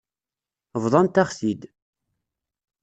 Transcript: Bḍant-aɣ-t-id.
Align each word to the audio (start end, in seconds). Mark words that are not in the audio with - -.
Bḍant-aɣ-t-id. 0.83 1.61